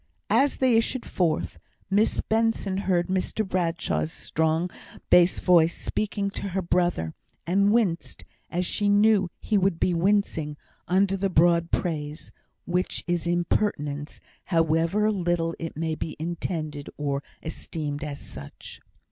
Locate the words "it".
15.59-15.77